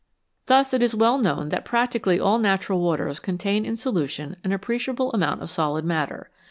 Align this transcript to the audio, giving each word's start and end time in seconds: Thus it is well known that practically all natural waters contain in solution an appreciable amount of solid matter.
Thus 0.47 0.73
it 0.73 0.81
is 0.81 0.95
well 0.95 1.19
known 1.19 1.49
that 1.49 1.63
practically 1.63 2.19
all 2.19 2.39
natural 2.39 2.81
waters 2.81 3.19
contain 3.19 3.67
in 3.67 3.77
solution 3.77 4.35
an 4.43 4.51
appreciable 4.51 5.13
amount 5.13 5.43
of 5.43 5.51
solid 5.51 5.85
matter. 5.85 6.31